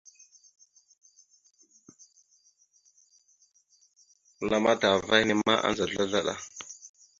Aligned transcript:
Məlam 4.39 4.65
atah 4.71 4.93
ava 4.95 5.15
henne 5.19 5.35
ma, 5.45 5.55
adza 5.67 5.85
slaslaɗa. 5.89 6.33